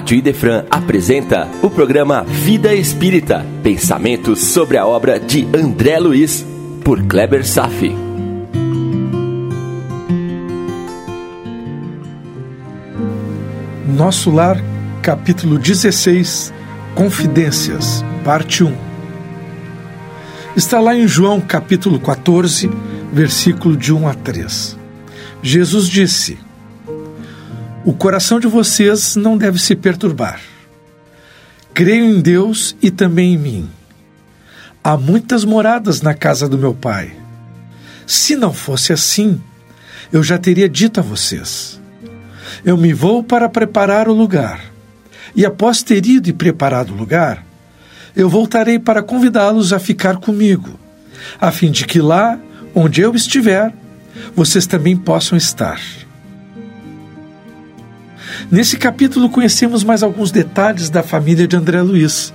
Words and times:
Rádio 0.00 0.16
Idefran 0.16 0.64
apresenta 0.70 1.46
o 1.62 1.68
programa 1.68 2.22
Vida 2.22 2.72
Espírita, 2.74 3.44
pensamentos 3.62 4.40
sobre 4.40 4.78
a 4.78 4.86
obra 4.86 5.20
de 5.20 5.46
André 5.54 5.98
Luiz, 5.98 6.42
por 6.82 7.02
Kleber 7.02 7.46
Safi. 7.46 7.94
Nosso 13.86 14.30
Lar, 14.30 14.56
capítulo 15.02 15.58
16, 15.58 16.50
Confidências, 16.94 18.02
parte 18.24 18.64
1. 18.64 18.74
Está 20.56 20.80
lá 20.80 20.96
em 20.96 21.06
João, 21.06 21.42
capítulo 21.42 22.00
14, 22.00 22.70
versículo 23.12 23.76
de 23.76 23.92
1 23.92 24.08
a 24.08 24.14
3. 24.14 24.78
Jesus 25.42 25.86
disse: 25.86 26.38
o 27.90 27.92
coração 27.92 28.38
de 28.38 28.46
vocês 28.46 29.16
não 29.16 29.36
deve 29.36 29.58
se 29.58 29.74
perturbar. 29.74 30.40
Creio 31.74 32.04
em 32.04 32.20
Deus 32.20 32.76
e 32.80 32.88
também 32.88 33.34
em 33.34 33.36
mim. 33.36 33.70
Há 34.82 34.96
muitas 34.96 35.44
moradas 35.44 36.00
na 36.00 36.14
casa 36.14 36.48
do 36.48 36.56
meu 36.56 36.72
pai. 36.72 37.12
Se 38.06 38.36
não 38.36 38.52
fosse 38.52 38.92
assim, 38.92 39.42
eu 40.12 40.22
já 40.22 40.38
teria 40.38 40.68
dito 40.68 41.00
a 41.00 41.02
vocês: 41.02 41.80
Eu 42.64 42.76
me 42.76 42.92
vou 42.92 43.24
para 43.24 43.48
preparar 43.48 44.08
o 44.08 44.14
lugar. 44.14 44.60
E 45.34 45.44
após 45.44 45.82
ter 45.82 46.06
ido 46.06 46.28
e 46.28 46.32
preparado 46.32 46.90
o 46.92 46.96
lugar, 46.96 47.44
eu 48.14 48.28
voltarei 48.28 48.78
para 48.78 49.02
convidá-los 49.02 49.72
a 49.72 49.80
ficar 49.80 50.18
comigo, 50.18 50.78
a 51.40 51.50
fim 51.50 51.72
de 51.72 51.84
que 51.88 52.00
lá, 52.00 52.38
onde 52.72 53.00
eu 53.00 53.16
estiver, 53.16 53.74
vocês 54.36 54.64
também 54.64 54.96
possam 54.96 55.36
estar. 55.36 55.80
Nesse 58.50 58.76
capítulo 58.76 59.30
conhecemos 59.30 59.84
mais 59.84 60.02
alguns 60.02 60.32
detalhes 60.32 60.90
da 60.90 61.04
família 61.04 61.46
de 61.46 61.54
André 61.54 61.80
Luiz. 61.82 62.34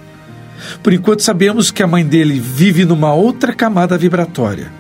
Por 0.82 0.94
enquanto 0.94 1.22
sabemos 1.22 1.72
que 1.72 1.84
a 1.84 1.88
mãe 1.88 2.06
dele 2.06 2.40
vive 2.40 2.86
numa 2.86 3.14
outra 3.14 3.54
camada 3.54 3.98
vibratória, 3.98 4.72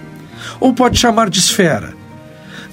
ou 0.61 0.73
pode 0.73 0.97
chamar 0.97 1.29
de 1.29 1.39
esfera. 1.39 1.93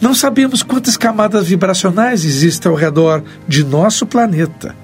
Não 0.01 0.15
sabemos 0.15 0.63
quantas 0.63 0.97
camadas 0.97 1.49
vibracionais 1.49 2.25
existem 2.25 2.71
ao 2.71 2.79
redor 2.79 3.25
de 3.49 3.65
nosso 3.65 4.07
planeta, 4.07 4.77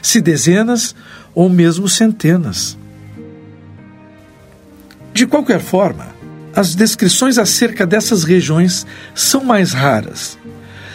se 0.00 0.22
dezenas 0.22 0.94
ou 1.34 1.50
mesmo 1.50 1.86
centenas. 1.86 2.78
De 5.12 5.26
qualquer 5.26 5.60
forma, 5.60 6.06
as 6.56 6.74
descrições 6.74 7.36
acerca 7.36 7.86
dessas 7.86 8.24
regiões 8.24 8.86
são 9.14 9.44
mais 9.44 9.74
raras 9.74 10.37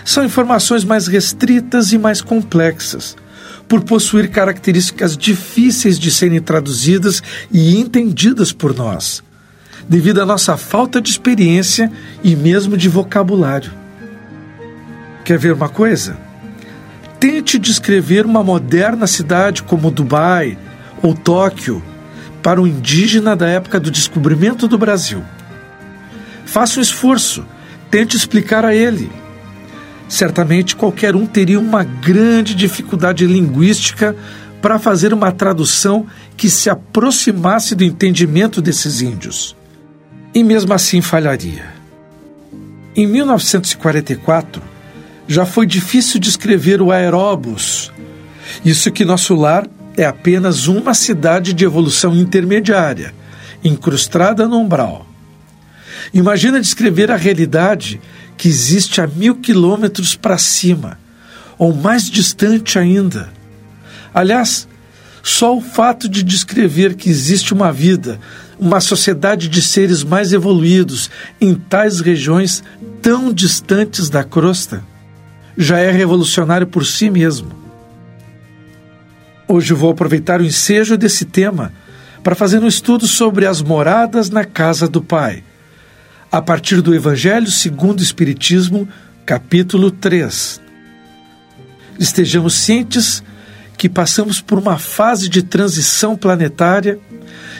são 0.05 0.23
informações 0.23 0.83
mais 0.83 1.07
restritas 1.07 1.91
e 1.93 1.97
mais 1.97 2.21
complexas, 2.21 3.15
por 3.67 3.81
possuir 3.81 4.29
características 4.29 5.17
difíceis 5.17 5.97
de 5.97 6.11
serem 6.11 6.41
traduzidas 6.41 7.23
e 7.51 7.77
entendidas 7.77 8.51
por 8.51 8.75
nós, 8.75 9.23
devido 9.87 10.21
à 10.21 10.25
nossa 10.25 10.57
falta 10.57 11.01
de 11.01 11.09
experiência 11.09 11.91
e 12.23 12.35
mesmo 12.35 12.75
de 12.75 12.89
vocabulário. 12.89 13.71
Quer 15.23 15.37
ver 15.37 15.53
uma 15.53 15.69
coisa? 15.69 16.17
Tente 17.19 17.57
descrever 17.57 18.25
uma 18.25 18.43
moderna 18.43 19.07
cidade 19.07 19.63
como 19.63 19.89
Dubai 19.89 20.57
ou 21.01 21.13
Tóquio 21.13 21.81
para 22.41 22.61
um 22.61 22.67
indígena 22.67 23.33
da 23.33 23.47
época 23.47 23.79
do 23.79 23.89
descobrimento 23.89 24.67
do 24.67 24.77
Brasil. 24.77 25.23
Faça 26.45 26.79
um 26.79 26.83
esforço, 26.83 27.45
tente 27.89 28.17
explicar 28.17 28.65
a 28.65 28.75
ele 28.75 29.09
certamente 30.07 30.75
qualquer 30.75 31.15
um 31.15 31.25
teria 31.25 31.59
uma 31.59 31.83
grande 31.83 32.53
dificuldade 32.55 33.25
linguística 33.25 34.15
para 34.61 34.79
fazer 34.79 35.13
uma 35.13 35.31
tradução 35.31 36.05
que 36.37 36.49
se 36.49 36.69
aproximasse 36.69 37.75
do 37.75 37.83
entendimento 37.83 38.61
desses 38.61 39.01
índios. 39.01 39.55
E 40.33 40.43
mesmo 40.43 40.73
assim 40.73 41.01
falharia. 41.01 41.65
Em 42.95 43.05
1944, 43.07 44.61
já 45.27 45.45
foi 45.45 45.65
difícil 45.65 46.19
descrever 46.19 46.81
o 46.81 46.91
aeróbus. 46.91 47.91
Isso 48.63 48.91
que 48.91 49.03
nosso 49.03 49.35
lar 49.35 49.67
é 49.97 50.05
apenas 50.05 50.67
uma 50.67 50.93
cidade 50.93 51.53
de 51.53 51.65
evolução 51.65 52.15
intermediária, 52.15 53.13
incrustada 53.63 54.47
no 54.47 54.57
umbral. 54.57 55.05
Imagina 56.11 56.59
descrever 56.59 57.11
a 57.11 57.15
realidade 57.15 58.01
que 58.37 58.47
existe 58.47 58.99
a 58.99 59.07
mil 59.07 59.35
quilômetros 59.35 60.15
para 60.15 60.37
cima, 60.37 60.97
ou 61.57 61.73
mais 61.73 62.09
distante 62.09 62.79
ainda. 62.79 63.29
Aliás, 64.13 64.67
só 65.21 65.55
o 65.55 65.61
fato 65.61 66.09
de 66.09 66.23
descrever 66.23 66.95
que 66.95 67.09
existe 67.09 67.53
uma 67.53 67.71
vida, 67.71 68.19
uma 68.59 68.81
sociedade 68.81 69.47
de 69.47 69.61
seres 69.61 70.03
mais 70.03 70.33
evoluídos 70.33 71.09
em 71.39 71.55
tais 71.55 71.99
regiões 72.01 72.63
tão 73.01 73.31
distantes 73.31 74.09
da 74.09 74.23
crosta, 74.23 74.83
já 75.57 75.79
é 75.79 75.91
revolucionário 75.91 76.67
por 76.67 76.85
si 76.85 77.09
mesmo. 77.09 77.51
Hoje 79.47 79.73
vou 79.73 79.91
aproveitar 79.91 80.41
o 80.41 80.45
ensejo 80.45 80.97
desse 80.97 81.25
tema 81.25 81.71
para 82.23 82.35
fazer 82.35 82.59
um 82.59 82.67
estudo 82.67 83.05
sobre 83.05 83.45
as 83.45 83.61
moradas 83.61 84.29
na 84.29 84.45
casa 84.45 84.87
do 84.87 85.01
Pai 85.01 85.43
a 86.33 86.41
partir 86.41 86.81
do 86.81 86.95
Evangelho 86.95 87.51
segundo 87.51 87.99
o 87.99 88.03
Espiritismo, 88.03 88.89
capítulo 89.23 89.91
3. 89.91 90.59
Estejamos 91.99 92.55
cientes 92.55 93.23
que 93.77 93.87
passamos 93.87 94.41
por 94.41 94.57
uma 94.57 94.79
fase 94.79 95.29
de 95.29 95.43
transição 95.43 96.17
planetária 96.17 96.97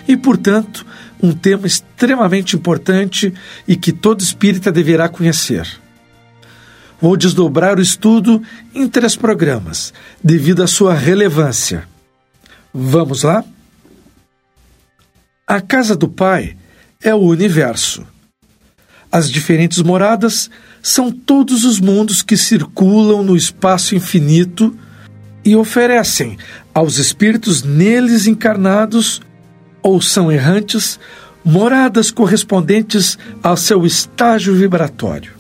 e, 0.08 0.18
portanto, 0.18 0.84
um 1.22 1.34
tema 1.34 1.68
extremamente 1.68 2.56
importante 2.56 3.32
e 3.68 3.76
que 3.76 3.92
todo 3.92 4.22
espírita 4.22 4.72
deverá 4.72 5.08
conhecer. 5.08 5.68
Vou 7.00 7.16
desdobrar 7.16 7.78
o 7.78 7.82
estudo 7.82 8.42
em 8.74 8.88
três 8.88 9.16
programas, 9.16 9.94
devido 10.24 10.64
à 10.64 10.68
sua 10.68 10.96
relevância. 10.96 11.88
Vamos 12.74 13.22
lá? 13.22 13.46
A 15.46 15.62
casa 15.62 15.96
do 15.96 16.08
Pai 16.08 16.58
é 17.00 17.14
o 17.14 17.20
universo. 17.20 18.13
As 19.14 19.30
diferentes 19.30 19.80
moradas 19.84 20.50
são 20.82 21.12
todos 21.12 21.66
os 21.66 21.80
mundos 21.80 22.24
que 22.24 22.36
circulam 22.36 23.22
no 23.22 23.38
espaço 23.38 23.94
infinito 23.94 24.76
e 25.46 25.56
oferecem 25.56 26.36
aos 26.74 26.98
espíritos 26.98 27.62
neles 27.62 28.26
encarnados 28.26 29.22
ou 29.84 30.02
são 30.02 30.32
errantes 30.32 31.00
moradas 31.46 32.10
correspondentes 32.10 33.16
ao 33.44 33.56
seu 33.56 33.86
estágio 33.86 34.56
vibratório. 34.56 35.34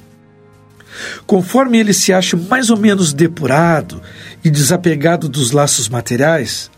Conforme 1.25 1.79
ele 1.79 1.93
se 1.93 2.13
acha 2.13 2.37
mais 2.37 2.69
ou 2.69 2.77
menos 2.77 3.11
depurado 3.11 4.03
e 4.43 4.51
desapegado 4.51 5.27
dos 5.27 5.49
laços 5.49 5.89
materiais, 5.89 6.69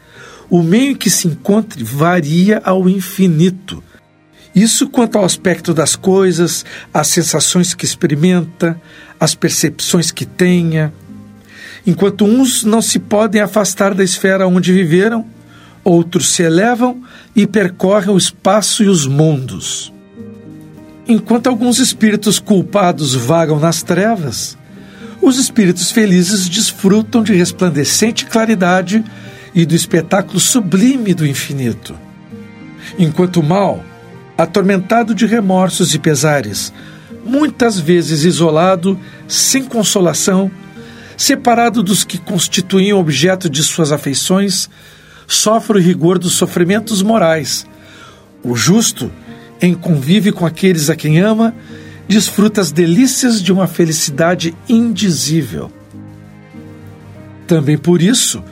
o 0.50 0.64
meio 0.64 0.92
em 0.92 0.96
que 0.96 1.10
se 1.10 1.28
encontre 1.28 1.84
varia 1.84 2.62
ao 2.64 2.88
infinito 2.88 3.84
isso 4.56 4.88
quanto 4.88 5.18
ao 5.18 5.26
aspecto 5.26 5.74
das 5.74 5.98
coisas, 5.98 6.64
as 6.94 7.08
sensações 7.08 7.74
que 7.74 7.84
experimenta, 7.84 8.80
as 9.20 9.36
percepções 9.36 10.12
que 10.12 10.26
tenha. 10.26 10.94
Enquanto 11.86 12.24
uns 12.24 12.64
não 12.64 12.82
se 12.82 12.98
podem 12.98 13.42
afastar 13.42 13.94
da 13.94 14.04
esfera 14.04 14.48
onde 14.48 14.72
viveram, 14.72 15.26
outros 15.84 16.30
se 16.30 16.42
elevam 16.42 17.04
e 17.36 17.46
percorrem 17.46 18.10
o 18.10 18.18
espaço 18.18 18.82
e 18.82 18.88
os 18.88 19.06
mundos. 19.06 19.94
Enquanto 21.06 21.48
alguns 21.48 21.78
espíritos 21.78 22.40
culpados 22.40 23.14
vagam 23.14 23.60
nas 23.60 23.84
trevas, 23.84 24.58
os 25.22 25.38
espíritos 25.38 25.92
felizes 25.92 26.48
desfrutam 26.48 27.22
de 27.22 27.34
resplandecente 27.34 28.26
claridade 28.26 29.04
e 29.54 29.66
do 29.66 29.76
espetáculo 29.76 30.40
sublime 30.40 31.14
do 31.14 31.28
infinito. 31.28 31.96
Enquanto 32.98 33.38
o 33.38 33.44
mal, 33.44 33.84
atormentado 34.38 35.16
de 35.16 35.26
remorsos 35.26 35.94
e 35.94 36.00
pesares, 36.00 36.74
muitas 37.26 37.80
vezes 37.80 38.24
isolado, 38.24 39.00
sem 39.28 39.64
consolação, 39.64 40.52
separado 41.18 41.82
dos 41.82 42.04
que 42.04 42.18
constituíam 42.18 43.00
objeto 43.00 43.50
de 43.50 43.64
suas 43.64 43.92
afeições, 43.92 44.70
sofre 45.28 45.78
o 45.78 45.82
rigor 45.82 46.20
dos 46.20 46.34
sofrimentos 46.34 47.02
morais. 47.02 47.66
O 48.44 48.56
justo, 48.56 49.12
em 49.62 49.74
convívio 49.74 50.34
com 50.34 50.46
aqueles 50.46 50.90
a 50.90 50.96
quem 50.96 51.20
ama, 51.20 51.56
desfruta 52.08 52.62
as 52.62 52.72
delícias 52.72 53.42
de 53.42 53.52
uma 53.52 53.68
felicidade 53.68 54.56
indizível. 54.70 55.72
Também 57.48 57.78
por 57.78 58.02
isso, 58.02 58.44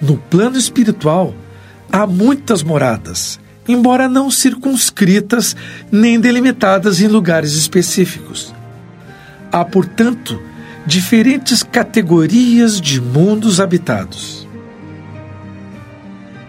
no 0.00 0.16
plano 0.16 0.56
espiritual, 0.56 1.34
há 1.90 2.06
muitas 2.06 2.62
moradas, 2.62 3.38
embora 3.66 4.08
não 4.08 4.30
circunscritas 4.30 5.54
nem 5.90 6.18
delimitadas 6.18 7.00
em 7.00 7.06
lugares 7.06 7.52
específicos. 7.54 8.54
Há, 9.50 9.64
portanto, 9.64 10.40
diferentes 10.86 11.62
categorias 11.62 12.80
de 12.80 13.00
mundos 13.00 13.60
habitados. 13.60 14.46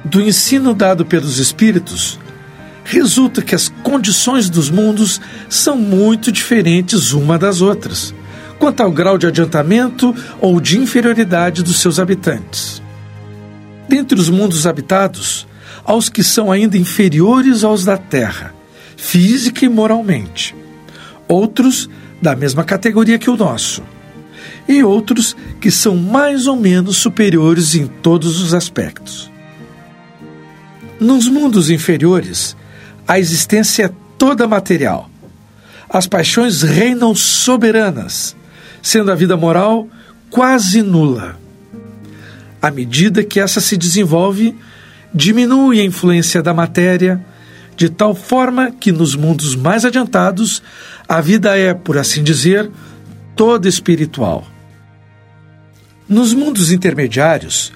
Do 0.04 0.22
ensino 0.22 0.74
dado 0.74 1.06
pelos 1.06 1.38
espíritos, 1.38 2.20
resulta 2.84 3.42
que 3.42 3.56
as 3.56 3.70
condições 3.84 4.50
dos 4.50 4.70
mundos 4.70 5.22
são 5.48 5.78
muito 5.78 6.32
diferentes 6.32 7.14
uma 7.14 7.38
das 7.38 7.62
outras, 7.62 8.14
quanto 8.60 8.82
ao 8.82 8.92
grau 8.92 9.18
de 9.18 9.28
adiantamento 9.28 10.16
ou 10.42 10.60
de 10.60 10.80
inferioridade 10.80 11.64
dos 11.64 11.80
seus 11.80 12.00
habitantes. 12.00 12.82
Dentre 13.88 14.20
os 14.20 14.30
mundos 14.30 14.66
habitados, 14.66 15.48
há 15.86 15.94
os 15.94 16.10
que 16.10 16.24
são 16.24 16.52
ainda 16.52 16.78
inferiores 16.78 17.64
aos 17.64 17.84
da 17.84 17.98
Terra, 17.98 18.54
física 18.96 19.66
e 19.66 19.70
moralmente. 19.70 20.56
Outros 21.28 21.90
da 22.22 22.36
mesma 22.36 22.64
categoria 22.64 23.20
que 23.20 23.30
o 23.30 23.38
nosso. 23.38 23.84
E 24.68 24.84
outros 24.84 25.36
que 25.60 25.70
são 25.70 25.96
mais 25.96 26.48
ou 26.48 26.56
menos 26.56 26.98
superiores 26.98 27.76
em 27.76 27.86
todos 27.86 28.42
os 28.42 28.54
aspectos. 28.54 29.32
Nos 31.00 31.28
mundos 31.28 31.70
inferiores, 31.70 32.56
a 33.08 33.20
existência 33.20 33.86
é 33.86 33.92
toda 34.18 34.48
material. 34.48 35.10
As 35.90 36.08
paixões 36.08 36.62
reinam 36.62 37.14
soberanas, 37.14 38.36
sendo 38.82 39.12
a 39.12 39.16
vida 39.16 39.36
moral 39.36 39.88
quase 40.30 40.82
nula. 40.82 41.38
À 42.62 42.72
medida 42.72 43.24
que 43.24 43.40
essa 43.40 43.60
se 43.60 43.76
desenvolve, 43.76 44.56
diminui 45.14 45.80
a 45.80 45.84
influência 45.84 46.42
da 46.42 46.54
matéria, 46.54 47.24
de 47.76 47.90
tal 47.90 48.16
forma 48.16 48.72
que 48.72 48.92
nos 48.92 49.16
mundos 49.16 49.56
mais 49.56 49.86
adiantados 49.86 50.62
a 51.08 51.20
vida 51.22 51.58
é, 51.58 51.74
por 51.74 51.98
assim 51.98 52.24
dizer, 52.24 52.70
toda 53.36 53.68
espiritual. 53.68 54.46
Nos 56.08 56.34
mundos 56.34 56.72
intermediários, 56.72 57.72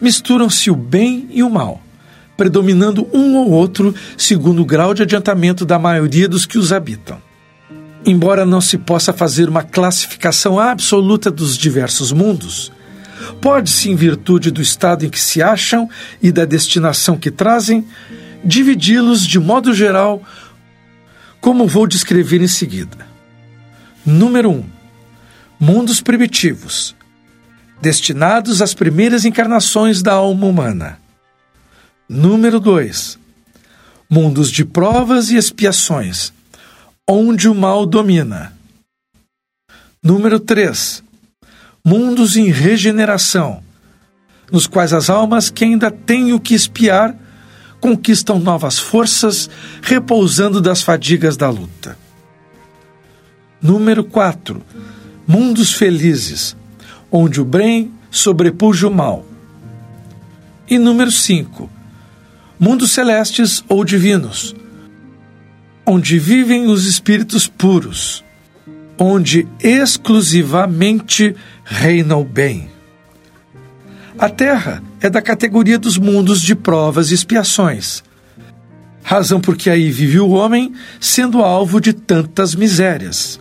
misturam-se 0.00 0.70
o 0.70 0.76
bem 0.76 1.28
e 1.30 1.42
o 1.42 1.50
mal 1.50 1.80
predominando 2.36 3.06
um 3.12 3.36
ou 3.36 3.50
outro 3.50 3.94
segundo 4.16 4.62
o 4.62 4.64
grau 4.64 4.94
de 4.94 5.02
adiantamento 5.02 5.64
da 5.64 5.78
maioria 5.78 6.28
dos 6.28 6.46
que 6.46 6.58
os 6.58 6.72
habitam. 6.72 7.18
Embora 8.04 8.44
não 8.44 8.60
se 8.60 8.78
possa 8.78 9.12
fazer 9.12 9.48
uma 9.48 9.62
classificação 9.62 10.58
absoluta 10.58 11.30
dos 11.30 11.56
diversos 11.56 12.10
mundos, 12.10 12.72
pode-se, 13.40 13.90
em 13.90 13.96
virtude 13.96 14.50
do 14.50 14.62
estado 14.62 15.04
em 15.04 15.10
que 15.10 15.20
se 15.20 15.42
acham 15.42 15.88
e 16.22 16.30
da 16.32 16.44
destinação 16.44 17.16
que 17.16 17.30
trazem, 17.30 17.86
dividi-los 18.44 19.26
de 19.26 19.38
modo 19.38 19.74
geral, 19.74 20.22
como 21.40 21.66
vou 21.66 21.86
descrever 21.86 22.40
em 22.40 22.48
seguida. 22.48 23.06
Número 24.04 24.50
1. 24.50 24.54
Um, 24.54 24.64
mundos 25.58 26.00
primitivos, 26.00 26.94
destinados 27.80 28.60
às 28.60 28.74
primeiras 28.74 29.24
encarnações 29.24 30.02
da 30.02 30.12
alma 30.12 30.46
humana. 30.46 30.98
Número 32.08 32.60
2. 32.60 33.18
Mundos 34.10 34.50
de 34.50 34.64
provas 34.64 35.30
e 35.30 35.36
expiações, 35.36 36.32
onde 37.08 37.48
o 37.48 37.54
mal 37.54 37.86
domina. 37.86 38.52
Número 40.02 40.38
3. 40.40 41.01
Mundos 41.84 42.36
em 42.36 42.50
regeneração, 42.50 43.62
nos 44.50 44.66
quais 44.66 44.92
as 44.92 45.10
almas 45.10 45.50
que 45.50 45.64
ainda 45.64 45.90
têm 45.90 46.32
o 46.32 46.40
que 46.40 46.54
espiar 46.54 47.16
conquistam 47.80 48.38
novas 48.38 48.78
forças, 48.78 49.50
repousando 49.82 50.60
das 50.60 50.82
fadigas 50.82 51.36
da 51.36 51.50
luta. 51.50 51.98
Número 53.60 54.04
4. 54.04 54.62
Mundos 55.26 55.72
felizes, 55.72 56.56
onde 57.10 57.40
o 57.40 57.44
bem 57.44 57.92
sobrepuja 58.10 58.86
o 58.86 58.94
mal. 58.94 59.26
E 60.68 60.78
número 60.78 61.10
5 61.10 61.82
mundos 62.62 62.92
celestes 62.92 63.64
ou 63.68 63.84
divinos, 63.84 64.54
onde 65.84 66.16
vivem 66.16 66.68
os 66.68 66.86
espíritos 66.86 67.48
puros, 67.48 68.22
onde 68.96 69.48
exclusivamente 69.58 71.34
reina 71.64 72.16
o 72.16 72.24
bem. 72.24 72.68
A 74.18 74.28
Terra 74.28 74.82
é 75.00 75.08
da 75.08 75.22
categoria 75.22 75.78
dos 75.78 75.96
mundos 75.96 76.40
de 76.40 76.54
provas 76.54 77.10
e 77.10 77.14
expiações, 77.14 78.02
razão 79.02 79.40
porque 79.40 79.70
aí 79.70 79.90
vive 79.90 80.20
o 80.20 80.30
homem 80.30 80.72
sendo 81.00 81.42
alvo 81.42 81.80
de 81.80 81.92
tantas 81.92 82.54
misérias. 82.54 83.40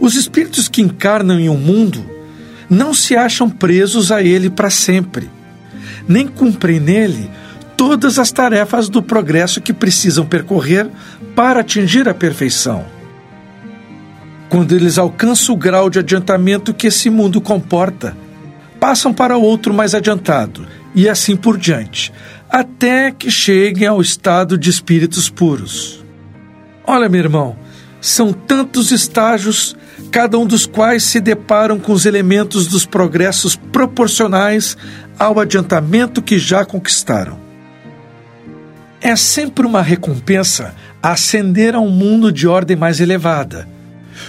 Os 0.00 0.14
espíritos 0.14 0.68
que 0.68 0.82
encarnam 0.82 1.38
em 1.38 1.48
um 1.48 1.58
mundo 1.58 2.04
não 2.70 2.94
se 2.94 3.16
acham 3.16 3.50
presos 3.50 4.10
a 4.10 4.22
ele 4.22 4.48
para 4.48 4.70
sempre, 4.70 5.30
nem 6.08 6.26
cumprem 6.26 6.80
nele 6.80 7.30
todas 7.76 8.18
as 8.18 8.32
tarefas 8.32 8.88
do 8.88 9.02
progresso 9.02 9.60
que 9.60 9.72
precisam 9.72 10.24
percorrer 10.24 10.88
para 11.34 11.60
atingir 11.60 12.08
a 12.08 12.14
perfeição. 12.14 12.93
Quando 14.54 14.70
eles 14.70 14.98
alcançam 14.98 15.52
o 15.52 15.58
grau 15.58 15.90
de 15.90 15.98
adiantamento 15.98 16.72
que 16.72 16.86
esse 16.86 17.10
mundo 17.10 17.40
comporta, 17.40 18.16
passam 18.78 19.12
para 19.12 19.36
outro 19.36 19.74
mais 19.74 19.96
adiantado 19.96 20.64
e 20.94 21.08
assim 21.08 21.34
por 21.34 21.58
diante, 21.58 22.12
até 22.48 23.10
que 23.10 23.32
cheguem 23.32 23.88
ao 23.88 24.00
estado 24.00 24.56
de 24.56 24.70
espíritos 24.70 25.28
puros. 25.28 26.04
Olha, 26.86 27.08
meu 27.08 27.18
irmão, 27.18 27.56
são 28.00 28.32
tantos 28.32 28.92
estágios, 28.92 29.74
cada 30.12 30.38
um 30.38 30.46
dos 30.46 30.66
quais 30.66 31.02
se 31.02 31.18
deparam 31.18 31.80
com 31.80 31.92
os 31.92 32.06
elementos 32.06 32.68
dos 32.68 32.86
progressos 32.86 33.56
proporcionais 33.56 34.76
ao 35.18 35.40
adiantamento 35.40 36.22
que 36.22 36.38
já 36.38 36.64
conquistaram. 36.64 37.40
É 39.00 39.16
sempre 39.16 39.66
uma 39.66 39.82
recompensa 39.82 40.76
ascender 41.02 41.74
a 41.74 41.80
um 41.80 41.90
mundo 41.90 42.30
de 42.30 42.46
ordem 42.46 42.76
mais 42.76 43.00
elevada, 43.00 43.73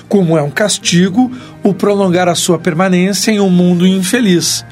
como 0.07 0.37
é 0.37 0.41
um 0.41 0.49
castigo 0.49 1.31
o 1.63 1.73
prolongar 1.73 2.27
a 2.27 2.35
sua 2.35 2.57
permanência 2.57 3.31
em 3.31 3.39
um 3.39 3.49
mundo 3.49 3.85
infeliz, 3.85 4.65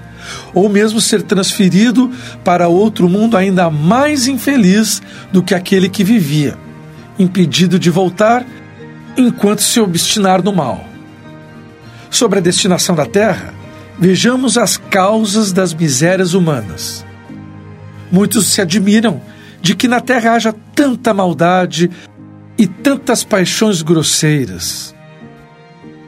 ou 0.54 0.70
mesmo 0.70 1.02
ser 1.02 1.22
transferido 1.22 2.12
para 2.44 2.68
outro 2.68 3.10
mundo 3.10 3.36
ainda 3.36 3.70
mais 3.70 4.28
infeliz 4.28 5.02
do 5.32 5.44
que 5.44 5.54
aquele 5.54 5.90
que 5.90 6.04
vivia, 6.04 6.58
impedido 7.18 7.78
de 7.78 7.90
voltar 7.90 8.46
enquanto 9.18 9.62
se 9.62 9.80
obstinar 9.80 10.44
no 10.44 10.54
mal. 10.54 10.86
Sobre 12.10 12.40
a 12.40 12.42
destinação 12.42 12.96
da 12.96 13.06
Terra, 13.06 13.54
vejamos 14.00 14.58
as 14.58 14.78
causas 14.78 15.52
das 15.52 15.74
misérias 15.74 16.34
humanas. 16.34 17.06
Muitos 18.12 18.48
se 18.48 18.62
admiram 18.62 19.22
de 19.62 19.76
que 19.76 19.88
na 19.88 20.02
terra 20.02 20.34
haja 20.34 20.54
tanta 20.76 21.14
maldade 21.14 21.90
e 22.58 22.68
tantas 22.68 23.24
paixões 23.24 23.82
grosseiras, 23.82 24.93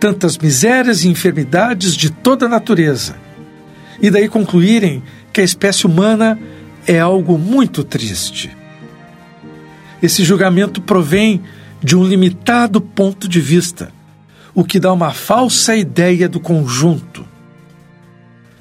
tantas 0.05 0.37
misérias 0.37 1.03
e 1.03 1.09
enfermidades 1.09 1.95
de 1.95 2.11
toda 2.11 2.45
a 2.45 2.49
natureza, 2.49 3.15
e 3.99 4.11
daí 4.11 4.29
concluírem 4.29 5.01
que 5.33 5.41
a 5.41 5.43
espécie 5.43 5.87
humana 5.87 6.37
é 6.85 6.99
algo 6.99 7.39
muito 7.39 7.83
triste. 7.83 8.55
Esse 10.03 10.23
julgamento 10.23 10.79
provém 10.79 11.41
de 11.81 11.97
um 11.97 12.03
limitado 12.03 12.79
ponto 12.79 13.27
de 13.27 13.41
vista, 13.41 13.91
o 14.53 14.63
que 14.63 14.79
dá 14.79 14.93
uma 14.93 15.11
falsa 15.11 15.75
ideia 15.75 16.29
do 16.29 16.39
conjunto. 16.39 17.25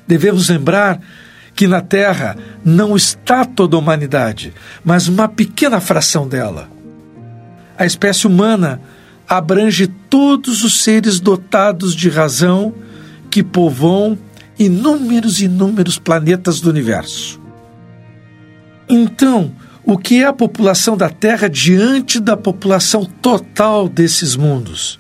Devemos 0.08 0.48
lembrar 0.48 0.98
que 1.54 1.66
na 1.66 1.82
Terra 1.82 2.38
não 2.64 2.96
está 2.96 3.44
toda 3.44 3.76
a 3.76 3.80
humanidade, 3.80 4.54
mas 4.82 5.08
uma 5.08 5.28
pequena 5.28 5.78
fração 5.78 6.26
dela. 6.26 6.70
A 7.76 7.84
espécie 7.84 8.26
humana 8.26 8.80
abrange 9.28 9.86
todos 9.86 10.64
os 10.64 10.82
seres 10.82 11.20
dotados 11.20 11.94
de 11.94 12.08
razão 12.08 12.74
que 13.30 13.42
povoam 13.42 14.18
inúmeros 14.58 15.40
e 15.40 15.46
inúmeros 15.46 15.98
planetas 15.98 16.60
do 16.60 16.70
universo. 16.70 17.40
Então, 18.88 19.52
o 19.84 19.98
que 19.98 20.22
é 20.22 20.26
a 20.26 20.32
população 20.32 20.96
da 20.96 21.10
Terra 21.10 21.48
diante 21.48 22.20
da 22.20 22.36
população 22.36 23.04
total 23.04 23.88
desses 23.88 24.36
mundos? 24.36 24.98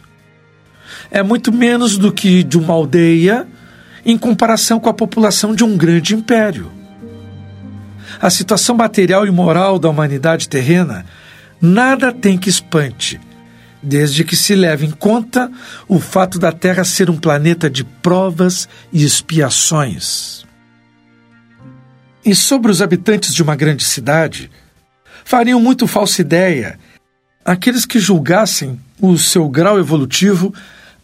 É 1.10 1.22
muito 1.22 1.52
menos 1.52 1.96
do 1.96 2.12
que 2.12 2.42
de 2.42 2.58
uma 2.58 2.74
aldeia 2.74 3.46
em 4.04 4.18
comparação 4.18 4.80
com 4.80 4.88
a 4.88 4.94
população 4.94 5.54
de 5.54 5.64
um 5.64 5.76
grande 5.76 6.14
império. 6.14 6.70
A 8.20 8.30
situação 8.30 8.74
material 8.74 9.26
e 9.26 9.30
moral 9.30 9.78
da 9.78 9.88
humanidade 9.88 10.48
terrena 10.48 11.04
nada 11.60 12.12
tem 12.12 12.36
que 12.36 12.50
espante, 12.50 13.20
desde 13.84 14.24
que 14.24 14.34
se 14.34 14.54
leve 14.54 14.86
em 14.86 14.90
conta 14.90 15.50
o 15.86 16.00
fato 16.00 16.38
da 16.38 16.50
Terra 16.50 16.84
ser 16.84 17.10
um 17.10 17.16
planeta 17.16 17.68
de 17.68 17.84
provas 17.84 18.68
e 18.92 19.04
expiações. 19.04 20.44
E 22.24 22.34
sobre 22.34 22.70
os 22.70 22.80
habitantes 22.80 23.34
de 23.34 23.42
uma 23.42 23.54
grande 23.54 23.84
cidade, 23.84 24.50
fariam 25.24 25.60
muito 25.60 25.86
falsa 25.86 26.22
ideia 26.22 26.78
aqueles 27.44 27.84
que 27.84 27.98
julgassem 27.98 28.80
o 29.00 29.18
seu 29.18 29.48
grau 29.48 29.78
evolutivo 29.78 30.54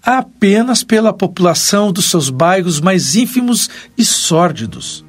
apenas 0.02 0.82
pela 0.82 1.12
população 1.12 1.92
dos 1.92 2.08
seus 2.08 2.30
bairros 2.30 2.80
mais 2.80 3.14
ínfimos 3.14 3.68
e 3.98 4.04
sórdidos. 4.04 5.04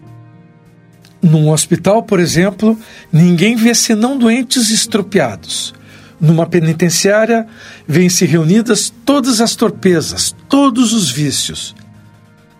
Num 1.21 1.49
hospital, 1.49 2.03
por 2.03 2.19
exemplo, 2.19 2.77
ninguém 3.13 3.55
vê 3.55 3.73
senão 3.73 4.17
doentes 4.17 4.69
estropiados. 4.69 5.73
Numa 6.21 6.45
penitenciária, 6.45 7.47
vêm-se 7.87 8.25
reunidas 8.25 8.93
todas 9.03 9.41
as 9.41 9.55
torpezas, 9.55 10.35
todos 10.47 10.93
os 10.93 11.09
vícios. 11.09 11.75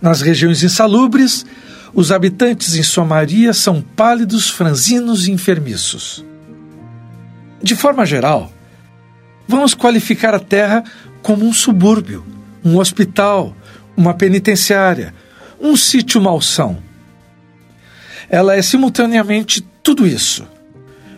Nas 0.02 0.22
regiões 0.22 0.64
insalubres, 0.64 1.46
os 1.94 2.12
habitantes, 2.12 2.76
em 2.76 2.82
sua 2.82 3.06
maioria, 3.06 3.54
são 3.54 3.80
pálidos, 3.82 4.50
franzinos 4.50 5.28
e 5.28 5.32
enfermiços. 5.32 6.26
De 7.62 7.76
forma 7.76 8.04
geral, 8.04 8.52
vamos 9.48 9.76
qualificar 9.76 10.34
a 10.34 10.40
Terra 10.40 10.84
como 11.22 11.46
um 11.46 11.54
subúrbio, 11.54 12.26
um 12.66 12.80
hospital, 12.80 13.56
uma 13.96 14.16
penitenciária, 14.16 15.14
um 15.60 15.78
sítio 15.78 16.20
malsão 16.20 16.80
ela 18.32 18.56
é 18.56 18.62
simultaneamente 18.62 19.62
tudo 19.84 20.08
isso. 20.08 20.48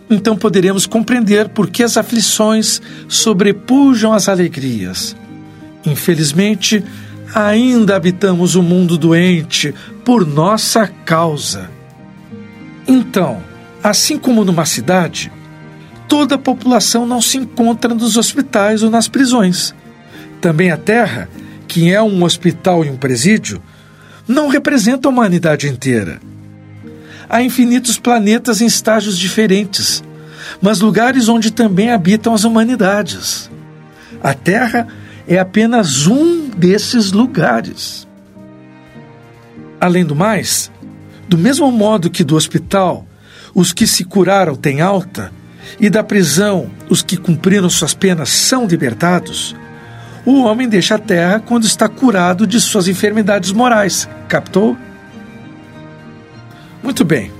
Então 0.09 0.35
poderemos 0.35 0.85
compreender 0.85 1.49
por 1.49 1.69
que 1.69 1.83
as 1.83 1.97
aflições 1.97 2.81
sobrepujam 3.07 4.13
as 4.13 4.27
alegrias. 4.27 5.15
Infelizmente, 5.85 6.83
ainda 7.33 7.95
habitamos 7.95 8.55
o 8.55 8.61
mundo 8.61 8.97
doente 8.97 9.73
por 10.05 10.25
nossa 10.25 10.87
causa. 10.87 11.69
Então, 12.87 13.41
assim 13.81 14.17
como 14.17 14.45
numa 14.45 14.65
cidade, 14.65 15.31
toda 16.07 16.35
a 16.35 16.39
população 16.39 17.05
não 17.05 17.21
se 17.21 17.37
encontra 17.37 17.93
nos 17.93 18.17
hospitais 18.17 18.83
ou 18.83 18.89
nas 18.89 19.07
prisões. 19.07 19.73
Também 20.41 20.71
a 20.71 20.77
Terra, 20.77 21.29
que 21.67 21.91
é 21.91 22.01
um 22.01 22.23
hospital 22.23 22.83
e 22.85 22.89
um 22.89 22.97
presídio, 22.97 23.61
não 24.27 24.47
representa 24.47 25.07
a 25.07 25.11
humanidade 25.11 25.67
inteira 25.67 26.19
há 27.33 27.41
infinitos 27.41 27.97
planetas 27.97 28.61
em 28.61 28.67
estágios 28.67 29.17
diferentes, 29.17 30.03
mas 30.61 30.79
lugares 30.79 31.27
onde 31.27 31.49
também 31.49 31.89
habitam 31.89 32.31
as 32.31 32.43
humanidades. 32.43 33.49
A 34.21 34.35
Terra 34.35 34.87
é 35.27 35.39
apenas 35.39 36.05
um 36.05 36.47
desses 36.47 37.11
lugares. 37.11 38.07
Além 39.81 40.05
do 40.05 40.15
mais, 40.15 40.71
do 41.27 41.35
mesmo 41.35 41.71
modo 41.71 42.11
que 42.11 42.23
do 42.23 42.35
hospital 42.35 43.03
os 43.55 43.73
que 43.73 43.87
se 43.87 44.03
curaram 44.03 44.55
têm 44.55 44.79
alta, 44.79 45.31
e 45.79 45.89
da 45.89 46.03
prisão 46.03 46.69
os 46.87 47.01
que 47.01 47.17
cumpriram 47.17 47.67
suas 47.67 47.95
penas 47.95 48.29
são 48.29 48.67
libertados, 48.67 49.55
o 50.23 50.43
homem 50.43 50.69
deixa 50.69 50.95
a 50.95 50.99
terra 50.99 51.39
quando 51.39 51.65
está 51.65 51.89
curado 51.89 52.45
de 52.45 52.61
suas 52.61 52.87
enfermidades 52.87 53.51
morais. 53.51 54.07
Captou? 54.27 54.77
Muito 56.83 57.05
bem. 57.05 57.31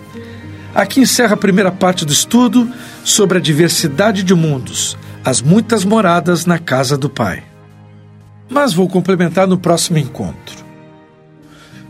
Aqui 0.74 1.02
encerra 1.02 1.34
a 1.34 1.38
primeira 1.38 1.72
parte 1.72 2.06
do 2.06 2.14
estudo 2.14 2.72
sobre 3.04 3.38
a 3.38 3.42
diversidade 3.42 4.24
de 4.24 4.34
mundos, 4.34 4.98
as 5.24 5.40
muitas 5.42 5.86
moradas 5.86 6.48
na 6.48 6.58
casa 6.58 6.98
do 6.98 7.10
Pai. 7.10 7.44
Mas 8.50 8.74
vou 8.74 8.90
complementar 8.90 9.46
no 9.46 9.58
próximo 9.58 10.00
encontro. 10.00 10.64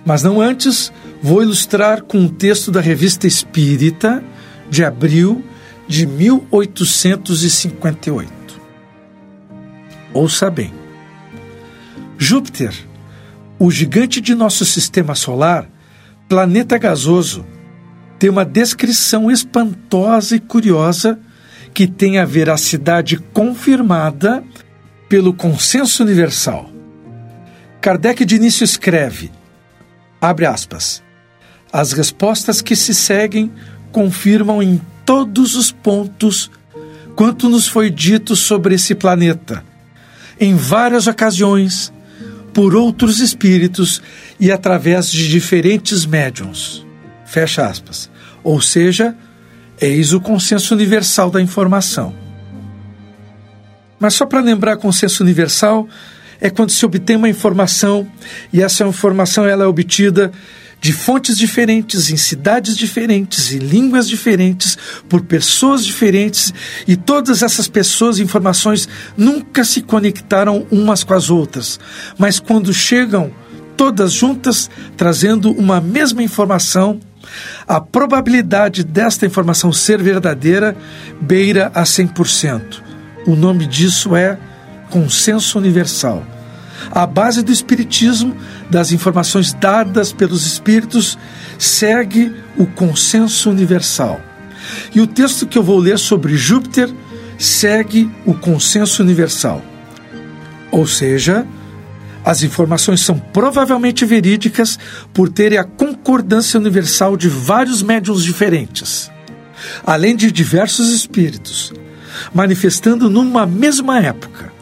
Mas 0.06 0.22
não 0.24 0.42
antes, 0.42 0.92
vou 1.22 1.42
ilustrar 1.42 2.02
com 2.02 2.18
um 2.18 2.28
texto 2.28 2.70
da 2.72 2.82
Revista 2.82 3.26
Espírita, 3.26 4.22
de 4.70 4.84
abril 4.84 5.42
de 5.88 6.06
1858. 6.06 8.34
Ouça 10.14 10.50
bem. 10.50 10.74
Júpiter, 12.18 12.74
o 13.58 13.72
gigante 13.72 14.20
de 14.20 14.36
nosso 14.36 14.66
sistema 14.66 15.16
solar, 15.16 15.70
planeta 16.28 16.78
gasoso, 16.78 17.46
tem 18.18 18.30
uma 18.30 18.46
descrição 18.46 19.30
espantosa 19.30 20.36
e 20.36 20.40
curiosa 20.40 21.20
que 21.74 21.88
tem 21.88 22.20
a 22.20 22.26
veracidade 22.26 23.18
confirmada 23.18 24.44
pelo 25.10 25.34
consenso 25.34 26.04
universal. 26.04 26.70
Kardec 27.82 28.24
de 28.24 28.36
início 28.36 28.64
escreve, 28.64 29.32
abre 30.22 30.46
aspas, 30.46 31.04
as 31.72 31.92
respostas 31.92 32.62
que 32.62 32.76
se 32.76 32.94
seguem 32.94 33.52
confirmam 33.92 34.64
em 34.64 34.80
todos 35.06 35.56
os 35.56 35.72
pontos 35.72 36.50
quanto 37.16 37.50
nos 37.50 37.68
foi 37.68 37.90
dito 37.90 38.36
sobre 38.36 38.76
esse 38.76 38.96
planeta, 38.96 39.64
em 40.40 40.56
várias 40.56 41.08
ocasiões, 41.08 41.92
por 42.54 42.76
outros 42.76 43.20
espíritos 43.20 44.02
e 44.40 44.52
através 44.52 45.12
de 45.12 45.28
diferentes 45.30 46.06
médiums. 46.06 46.86
Fecha 47.26 47.66
aspas. 47.66 48.10
Ou 48.44 48.62
seja, 48.62 49.16
eis 49.82 50.14
o 50.14 50.22
consenso 50.22 50.74
universal 50.74 51.32
da 51.32 51.42
informação. 51.42 52.14
Mas 54.00 54.14
só 54.14 54.26
para 54.26 54.42
lembrar, 54.42 54.78
consenso 54.78 55.24
universal 55.24 55.88
é 56.40 56.50
quando 56.50 56.72
se 56.72 56.86
obtém 56.86 57.16
uma 57.16 57.30
informação 57.30 58.08
e 58.52 58.62
essa 58.62 58.86
informação 58.86 59.46
ela 59.46 59.64
é 59.64 59.68
obtida 59.68 60.32
de 60.84 60.92
fontes 60.92 61.38
diferentes, 61.38 62.12
em 62.12 62.18
cidades 62.18 62.76
diferentes, 62.76 63.54
em 63.54 63.58
línguas 63.58 64.06
diferentes, 64.06 64.78
por 65.08 65.22
pessoas 65.22 65.86
diferentes, 65.86 66.54
e 66.86 66.98
todas 66.98 67.42
essas 67.42 67.70
pessoas 67.70 68.20
e 68.20 68.22
informações 68.22 68.90
nunca 69.16 69.64
se 69.64 69.82
conectaram 69.82 70.68
umas 70.70 71.02
com 71.02 71.14
as 71.14 71.30
outras, 71.30 71.80
mas 72.18 72.38
quando 72.38 72.74
chegam 72.74 73.32
todas 73.78 74.12
juntas, 74.12 74.70
trazendo 74.98 75.54
uma 75.54 75.80
mesma 75.80 76.22
informação, 76.22 77.00
a 77.66 77.80
probabilidade 77.80 78.84
desta 78.84 79.26
informação 79.26 79.72
ser 79.72 80.04
verdadeira 80.04 80.76
beira 81.22 81.72
a 81.74 81.84
100%. 81.84 82.82
O 83.26 83.38
nome 83.38 83.66
disso 83.66 84.18
é 84.18 84.38
consenso 84.90 85.58
universal. 85.58 86.26
A 86.92 87.06
base 87.06 87.42
do 87.42 87.52
Espiritismo, 87.52 88.36
das 88.74 88.92
informações 88.92 89.54
dadas 89.54 90.12
pelos 90.12 90.48
Espíritos, 90.48 91.16
segue 91.60 92.34
o 92.58 92.66
consenso 92.66 93.52
universal. 93.52 94.20
E 94.96 95.00
o 95.00 95.06
texto 95.06 95.46
que 95.46 95.58
eu 95.58 95.64
vou 95.64 95.78
ler 95.78 96.00
sobre 96.00 96.36
Júpiter 96.36 96.90
segue 97.38 98.10
o 98.26 98.34
consenso 98.34 99.04
universal. 99.04 99.62
Ou 100.72 100.88
seja, 100.88 101.46
as 102.26 102.42
informações 102.42 103.02
são 103.02 103.20
provavelmente 103.20 104.06
verídicas 104.06 104.80
por 105.14 105.30
terem 105.30 105.60
a 105.60 105.64
concordância 105.64 106.60
universal 106.60 107.16
de 107.16 107.30
vários 107.30 107.84
médiums 107.84 108.24
diferentes, 108.24 109.12
além 109.86 110.16
de 110.16 110.32
diversos 110.32 110.92
espíritos, 110.92 111.72
manifestando 112.34 113.08
numa 113.08 113.46
mesma 113.46 114.00
época, 114.00 114.53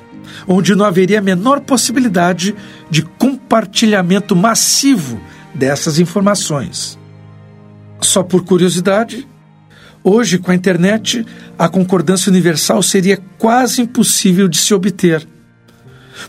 onde 0.47 0.75
não 0.75 0.85
haveria 0.85 1.19
a 1.19 1.21
menor 1.21 1.61
possibilidade 1.61 2.55
de 2.89 3.01
compartilhamento 3.03 4.35
massivo 4.35 5.19
dessas 5.53 5.99
informações. 5.99 6.97
Só 8.01 8.23
por 8.23 8.43
curiosidade, 8.43 9.27
hoje 10.03 10.37
com 10.37 10.51
a 10.51 10.55
internet, 10.55 11.25
a 11.57 11.69
concordância 11.69 12.29
universal 12.29 12.81
seria 12.81 13.19
quase 13.37 13.81
impossível 13.81 14.47
de 14.47 14.57
se 14.57 14.73
obter 14.73 15.27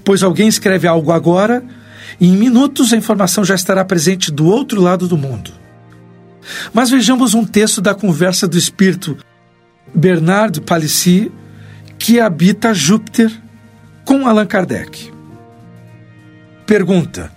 pois 0.05 0.23
alguém 0.23 0.49
escreve 0.49 0.87
algo 0.87 1.13
agora 1.13 1.63
e 2.21 2.29
em 2.29 2.37
minutos 2.37 2.93
a 2.93 2.97
informação 2.97 3.45
já 3.45 3.55
estará 3.55 3.85
presente 3.85 4.31
do 4.31 4.47
outro 4.47 4.81
lado 4.81 5.09
do 5.09 5.17
mundo. 5.17 5.51
Mas 6.73 6.91
vejamos 6.91 7.35
um 7.35 7.45
texto 7.45 7.81
da 7.81 7.95
conversa 7.95 8.49
do 8.49 8.59
espírito 8.59 9.17
Bernard 9.95 10.61
Palissy, 10.63 11.31
que 11.99 12.19
habita 12.19 12.75
Júpiter, 12.75 13.31
com 14.05 14.27
Allan 14.27 14.47
Kardec. 14.47 15.13
Pergunta: 16.67 17.33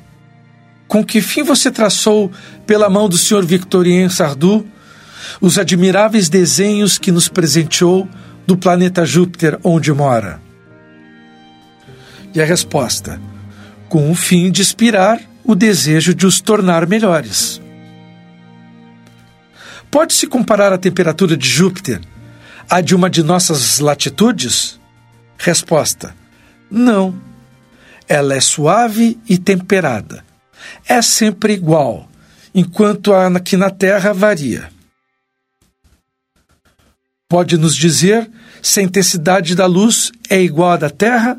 Com 0.88 1.04
que 1.04 1.22
fim 1.22 1.44
você 1.44 1.72
traçou, 1.72 2.32
pela 2.66 2.90
mão 2.90 3.10
do 3.10 3.18
Sr. 3.18 3.46
Victorien 3.46 4.10
Sardou, 4.10 4.66
os 5.42 5.58
admiráveis 5.58 6.30
desenhos 6.30 6.98
que 6.98 7.12
nos 7.12 7.28
presenteou 7.28 8.08
do 8.46 8.58
planeta 8.58 9.06
Júpiter 9.06 9.60
onde 9.64 9.92
mora? 9.92 10.40
E 12.34 12.42
a 12.42 12.46
resposta: 12.46 13.20
com 13.90 14.12
o 14.12 14.16
fim 14.16 14.52
de 14.52 14.62
inspirar 14.62 15.20
o 15.44 15.56
desejo 15.56 16.14
de 16.14 16.26
os 16.26 16.42
tornar 16.42 16.88
melhores. 16.88 17.62
Pode-se 19.92 20.28
comparar 20.28 20.74
a 20.74 20.78
temperatura 20.78 21.38
de 21.38 21.48
Júpiter 21.48 22.02
à 22.70 22.82
de 22.82 22.96
uma 22.96 23.10
de 23.10 23.24
nossas 23.24 23.80
latitudes? 23.80 24.80
Resposta: 25.38 26.16
Não. 26.70 27.16
Ela 28.08 28.36
é 28.36 28.40
suave 28.40 29.18
e 29.28 29.38
temperada. 29.38 30.24
É 30.88 31.02
sempre 31.02 31.54
igual, 31.54 32.10
enquanto 32.54 33.14
a 33.14 33.28
aqui 33.28 33.58
na 33.58 33.70
Terra 33.70 34.14
varia. 34.14 34.70
Pode 37.28 37.58
nos 37.58 37.76
dizer 37.76 38.30
se 38.62 38.80
a 38.80 38.84
intensidade 38.84 39.56
da 39.56 39.66
luz 39.66 40.12
é 40.30 40.42
igual 40.42 40.72
à 40.72 40.78
da 40.78 40.90
Terra 40.90 41.38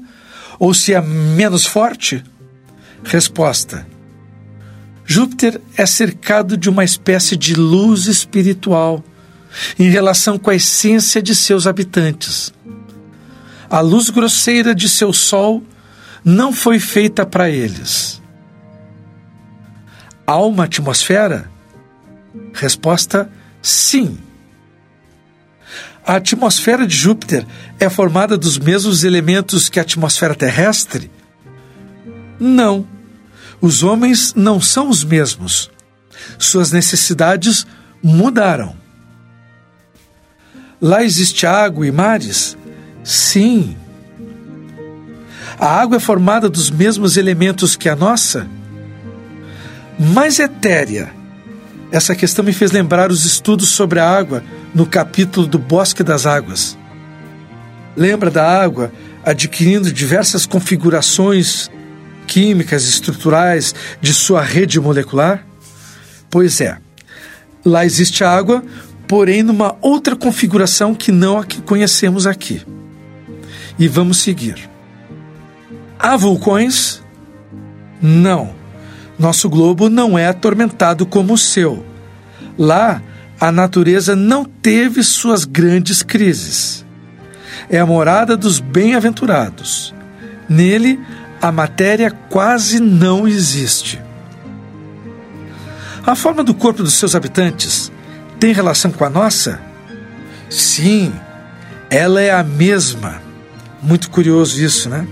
ou 0.58 0.74
se 0.74 0.92
é 0.92 1.00
menos 1.00 1.64
forte? 1.64 2.24
Resposta: 3.04 3.86
Júpiter 5.04 5.60
é 5.76 5.86
cercado 5.86 6.56
de 6.56 6.68
uma 6.68 6.84
espécie 6.84 7.36
de 7.36 7.54
luz 7.54 8.06
espiritual 8.06 9.04
em 9.78 9.88
relação 9.88 10.38
com 10.38 10.50
a 10.50 10.54
essência 10.56 11.22
de 11.22 11.34
seus 11.34 11.66
habitantes. 11.66 12.52
A 13.68 13.80
luz 13.80 14.10
grosseira 14.10 14.74
de 14.74 14.88
seu 14.88 15.12
Sol 15.12 15.62
não 16.24 16.52
foi 16.52 16.78
feita 16.78 17.24
para 17.26 17.48
eles. 17.50 18.22
Há 20.26 20.38
uma 20.38 20.64
atmosfera? 20.64 21.50
Resposta: 22.52 23.30
sim. 23.62 24.18
A 26.04 26.16
atmosfera 26.16 26.86
de 26.86 26.96
Júpiter 26.96 27.44
é 27.80 27.90
formada 27.90 28.38
dos 28.38 28.58
mesmos 28.58 29.02
elementos 29.02 29.68
que 29.68 29.80
a 29.80 29.82
atmosfera 29.82 30.34
terrestre? 30.34 31.10
Não. 32.38 32.86
Os 33.60 33.82
homens 33.82 34.32
não 34.34 34.60
são 34.60 34.88
os 34.88 35.02
mesmos. 35.02 35.70
Suas 36.38 36.70
necessidades 36.70 37.66
mudaram. 38.02 38.76
Lá 40.80 41.02
existe 41.02 41.46
água 41.46 41.86
e 41.86 41.90
mares? 41.90 42.56
Sim. 43.06 43.76
A 45.60 45.80
água 45.80 45.98
é 45.98 46.00
formada 46.00 46.50
dos 46.50 46.72
mesmos 46.72 47.16
elementos 47.16 47.76
que 47.76 47.88
a 47.88 47.94
nossa? 47.94 48.48
Mais 49.96 50.40
etérea. 50.40 51.14
Essa 51.92 52.16
questão 52.16 52.44
me 52.44 52.52
fez 52.52 52.72
lembrar 52.72 53.12
os 53.12 53.24
estudos 53.24 53.68
sobre 53.68 54.00
a 54.00 54.10
água 54.10 54.42
no 54.74 54.84
capítulo 54.84 55.46
do 55.46 55.56
Bosque 55.56 56.02
das 56.02 56.26
Águas. 56.26 56.76
Lembra 57.96 58.28
da 58.28 58.44
água 58.44 58.92
adquirindo 59.24 59.92
diversas 59.92 60.44
configurações 60.44 61.70
químicas 62.26 62.88
estruturais 62.88 63.72
de 64.00 64.12
sua 64.12 64.42
rede 64.42 64.80
molecular? 64.80 65.46
Pois 66.28 66.60
é, 66.60 66.76
lá 67.64 67.86
existe 67.86 68.24
água, 68.24 68.64
porém 69.06 69.44
numa 69.44 69.76
outra 69.80 70.16
configuração 70.16 70.92
que 70.92 71.12
não 71.12 71.38
a 71.38 71.44
que 71.44 71.62
conhecemos 71.62 72.26
aqui. 72.26 72.62
E 73.78 73.88
vamos 73.88 74.18
seguir. 74.18 74.68
Há 75.98 76.16
vulcões? 76.16 77.02
Não. 78.00 78.54
Nosso 79.18 79.48
globo 79.48 79.88
não 79.88 80.18
é 80.18 80.26
atormentado 80.26 81.06
como 81.06 81.34
o 81.34 81.38
seu. 81.38 81.84
Lá, 82.58 83.02
a 83.40 83.50
natureza 83.52 84.14
não 84.14 84.44
teve 84.44 85.02
suas 85.02 85.44
grandes 85.44 86.02
crises. 86.02 86.84
É 87.68 87.78
a 87.78 87.86
morada 87.86 88.36
dos 88.36 88.60
bem-aventurados. 88.60 89.94
Nele, 90.48 91.00
a 91.40 91.50
matéria 91.50 92.10
quase 92.10 92.80
não 92.80 93.26
existe. 93.26 94.00
A 96.06 96.14
forma 96.14 96.44
do 96.44 96.54
corpo 96.54 96.82
dos 96.82 96.94
seus 96.94 97.14
habitantes 97.14 97.90
tem 98.38 98.52
relação 98.52 98.92
com 98.92 99.04
a 99.04 99.10
nossa? 99.10 99.60
Sim, 100.48 101.12
ela 101.90 102.20
é 102.20 102.30
a 102.30 102.44
mesma. 102.44 103.25
Muito 103.86 104.10
curioso 104.10 104.60
isso, 104.60 104.90
né? 104.90 105.06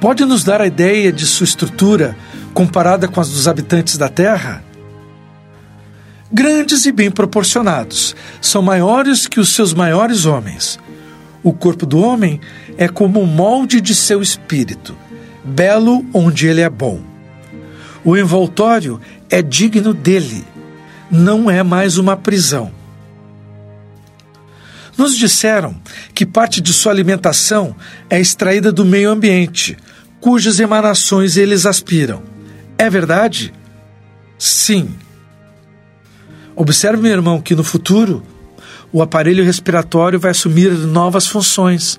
Pode 0.00 0.24
nos 0.24 0.42
dar 0.42 0.62
a 0.62 0.66
ideia 0.66 1.12
de 1.12 1.26
sua 1.26 1.44
estrutura 1.44 2.16
comparada 2.54 3.06
com 3.06 3.20
as 3.20 3.28
dos 3.28 3.46
habitantes 3.46 3.98
da 3.98 4.08
Terra? 4.08 4.64
Grandes 6.32 6.86
e 6.86 6.92
bem 6.92 7.10
proporcionados, 7.10 8.16
são 8.40 8.62
maiores 8.62 9.26
que 9.26 9.38
os 9.38 9.50
seus 9.50 9.74
maiores 9.74 10.24
homens. 10.24 10.78
O 11.42 11.52
corpo 11.52 11.84
do 11.84 11.98
homem 11.98 12.40
é 12.78 12.88
como 12.88 13.20
o 13.20 13.26
molde 13.26 13.82
de 13.82 13.94
seu 13.94 14.22
espírito, 14.22 14.96
belo 15.44 16.06
onde 16.14 16.46
ele 16.46 16.62
é 16.62 16.70
bom. 16.70 17.02
O 18.02 18.16
envoltório 18.16 18.98
é 19.28 19.42
digno 19.42 19.92
dele, 19.92 20.42
não 21.10 21.50
é 21.50 21.62
mais 21.62 21.98
uma 21.98 22.16
prisão. 22.16 22.79
Nos 25.00 25.16
disseram 25.16 25.80
que 26.14 26.26
parte 26.26 26.60
de 26.60 26.74
sua 26.74 26.92
alimentação 26.92 27.74
é 28.10 28.20
extraída 28.20 28.70
do 28.70 28.84
meio 28.84 29.10
ambiente, 29.10 29.74
cujas 30.20 30.60
emanações 30.60 31.38
eles 31.38 31.64
aspiram. 31.64 32.22
É 32.76 32.90
verdade? 32.90 33.50
Sim. 34.38 34.94
Observe, 36.54 37.00
meu 37.00 37.12
irmão, 37.12 37.40
que 37.40 37.54
no 37.54 37.64
futuro 37.64 38.22
o 38.92 39.00
aparelho 39.00 39.42
respiratório 39.42 40.20
vai 40.20 40.32
assumir 40.32 40.70
novas 40.70 41.26
funções, 41.26 41.98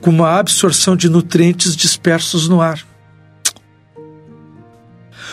como 0.00 0.24
a 0.24 0.38
absorção 0.38 0.94
de 0.94 1.08
nutrientes 1.08 1.74
dispersos 1.74 2.48
no 2.48 2.60
ar. 2.60 2.86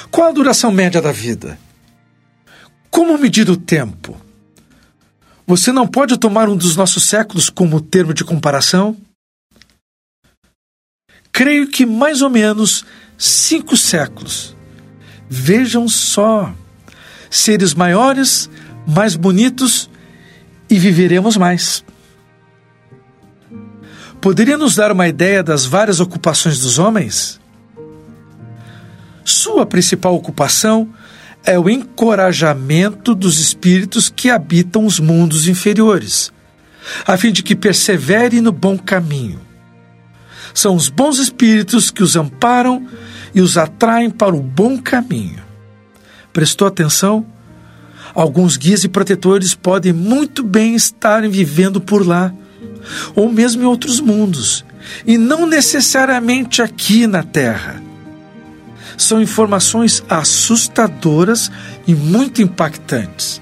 Qual 0.09 0.27
a 0.27 0.31
duração 0.31 0.71
média 0.71 0.99
da 0.99 1.11
vida? 1.11 1.59
Como 2.89 3.15
medir 3.15 3.47
o 3.47 3.55
tempo? 3.55 4.24
Você 5.47 5.71
não 5.71 5.87
pode 5.87 6.17
tomar 6.17 6.49
um 6.49 6.57
dos 6.57 6.75
nossos 6.75 7.03
séculos 7.03 7.49
como 7.49 7.79
termo 7.79 8.13
de 8.13 8.23
comparação? 8.23 8.97
Creio 11.31 11.67
que 11.67 11.85
mais 11.85 12.21
ou 12.21 12.29
menos 12.29 12.83
cinco 13.17 13.77
séculos. 13.77 14.55
Vejam 15.29 15.87
só, 15.87 16.53
seres 17.29 17.73
maiores, 17.73 18.49
mais 18.87 19.15
bonitos 19.15 19.89
e 20.69 20.79
viveremos 20.79 21.37
mais. 21.37 21.83
Poderia 24.19 24.57
nos 24.57 24.75
dar 24.75 24.91
uma 24.91 25.07
ideia 25.07 25.43
das 25.43 25.65
várias 25.65 25.99
ocupações 25.99 26.59
dos 26.59 26.79
homens? 26.79 27.39
Sua 29.23 29.65
principal 29.65 30.15
ocupação 30.15 30.91
é 31.45 31.59
o 31.59 31.69
encorajamento 31.69 33.13
dos 33.13 33.39
espíritos 33.39 34.09
que 34.09 34.29
habitam 34.29 34.85
os 34.85 34.99
mundos 34.99 35.47
inferiores, 35.47 36.33
a 37.05 37.15
fim 37.17 37.31
de 37.31 37.43
que 37.43 37.55
perseverem 37.55 38.41
no 38.41 38.51
bom 38.51 38.77
caminho. 38.77 39.39
São 40.53 40.75
os 40.75 40.89
bons 40.89 41.19
espíritos 41.19 41.91
que 41.91 42.01
os 42.01 42.15
amparam 42.15 42.87
e 43.33 43.41
os 43.41 43.57
atraem 43.57 44.09
para 44.09 44.35
o 44.35 44.41
bom 44.41 44.77
caminho. 44.77 45.43
Prestou 46.33 46.67
atenção? 46.67 47.25
Alguns 48.13 48.57
guias 48.57 48.83
e 48.83 48.87
protetores 48.87 49.53
podem 49.53 49.93
muito 49.93 50.41
bem 50.43 50.73
estarem 50.73 51.29
vivendo 51.29 51.81
por 51.81 52.07
lá, 52.07 52.33
ou 53.13 53.31
mesmo 53.31 53.61
em 53.61 53.65
outros 53.65 53.99
mundos, 53.99 54.63
e 55.05 55.17
não 55.17 55.45
necessariamente 55.45 56.61
aqui 56.61 57.05
na 57.05 57.23
Terra. 57.23 57.84
São 58.97 59.21
informações 59.21 60.03
assustadoras 60.09 61.51
e 61.85 61.93
muito 61.93 62.41
impactantes. 62.41 63.41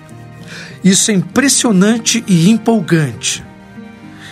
Isso 0.84 1.12
é 1.12 1.13
impressionante 1.13 2.24
e 2.28 2.50
empolgante. 2.50 3.44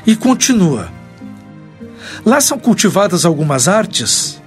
E 0.05 0.15
continua. 0.15 0.91
Lá 2.25 2.41
são 2.41 2.57
cultivadas 2.57 3.25
algumas 3.25 3.67
artes. 3.67 4.41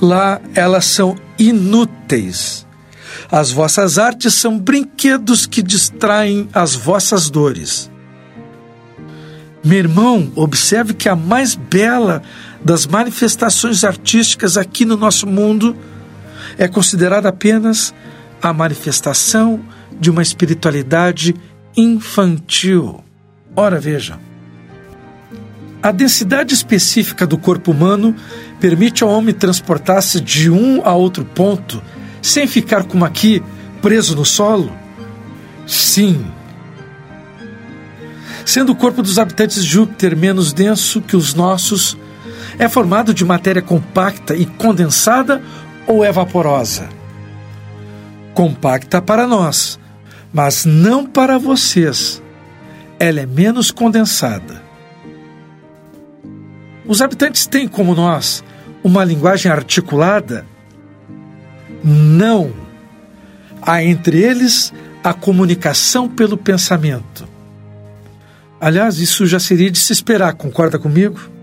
Lá 0.00 0.40
elas 0.54 0.86
são 0.86 1.16
inúteis 1.38 2.66
as 3.30 3.52
vossas 3.52 3.96
artes 3.96 4.34
são 4.34 4.58
brinquedos 4.58 5.46
que 5.46 5.62
distraem 5.62 6.48
as 6.52 6.74
vossas 6.74 7.30
dores. 7.30 7.90
Meu 9.62 9.78
irmão, 9.78 10.32
observe 10.34 10.94
que 10.94 11.08
a 11.08 11.14
mais 11.14 11.54
bela 11.54 12.22
das 12.64 12.86
manifestações 12.86 13.84
artísticas 13.84 14.56
aqui 14.56 14.84
no 14.84 14.96
nosso 14.96 15.26
mundo 15.26 15.76
é 16.58 16.68
considerada 16.68 17.28
apenas 17.28 17.94
a 18.42 18.52
manifestação 18.52 19.60
de 19.98 20.10
uma 20.10 20.22
espiritualidade 20.22 21.34
infantil. 21.76 23.02
Ora, 23.54 23.78
veja. 23.78 24.18
A 25.82 25.90
densidade 25.90 26.52
específica 26.52 27.26
do 27.26 27.38
corpo 27.38 27.70
humano 27.70 28.14
permite 28.60 29.02
ao 29.02 29.10
homem 29.10 29.34
transportar-se 29.34 30.20
de 30.20 30.50
um 30.50 30.82
a 30.84 30.94
outro 30.94 31.24
ponto 31.24 31.82
sem 32.20 32.46
ficar 32.46 32.84
como 32.84 33.04
aqui, 33.04 33.42
preso 33.80 34.14
no 34.14 34.24
solo? 34.24 34.70
Sim. 35.66 36.26
Sendo 38.44 38.72
o 38.72 38.76
corpo 38.76 39.02
dos 39.02 39.18
habitantes 39.18 39.64
de 39.64 39.70
Júpiter 39.70 40.16
menos 40.16 40.52
denso 40.52 41.00
que 41.00 41.16
os 41.16 41.32
nossos, 41.32 41.96
é 42.60 42.68
formado 42.68 43.14
de 43.14 43.24
matéria 43.24 43.62
compacta 43.62 44.36
e 44.36 44.44
condensada 44.44 45.42
ou 45.86 46.04
é 46.04 46.12
vaporosa? 46.12 46.86
Compacta 48.34 49.00
para 49.00 49.26
nós, 49.26 49.80
mas 50.30 50.66
não 50.66 51.06
para 51.06 51.38
vocês. 51.38 52.22
Ela 52.98 53.20
é 53.20 53.26
menos 53.26 53.70
condensada. 53.70 54.62
Os 56.86 57.00
habitantes 57.00 57.46
têm, 57.46 57.66
como 57.66 57.94
nós, 57.94 58.44
uma 58.84 59.04
linguagem 59.04 59.50
articulada 59.50 60.44
não. 61.82 62.52
Há 63.62 63.82
entre 63.82 64.22
eles 64.22 64.70
a 65.02 65.14
comunicação 65.14 66.10
pelo 66.10 66.36
pensamento. 66.36 67.26
Aliás, 68.60 68.98
isso 68.98 69.24
já 69.24 69.40
seria 69.40 69.70
de 69.70 69.78
se 69.78 69.94
esperar, 69.94 70.34
concorda 70.34 70.78
comigo? 70.78 71.39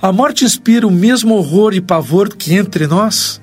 A 0.00 0.12
morte 0.12 0.44
inspira 0.44 0.86
o 0.86 0.90
mesmo 0.90 1.34
horror 1.34 1.74
e 1.74 1.80
pavor 1.80 2.28
que 2.28 2.54
entre 2.54 2.86
nós? 2.86 3.40